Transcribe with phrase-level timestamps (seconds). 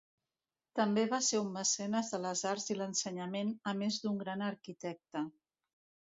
[0.77, 5.25] També va ser un mecenes de les arts i l'ensenyament, a més d'un gran arquitecte.